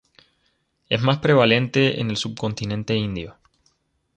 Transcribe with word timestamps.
Es 0.89 0.99
más 0.99 1.19
prevalente 1.19 1.99
en 2.01 2.09
el 2.09 2.17
subcontinente 2.17 2.95
indio. 2.95 3.37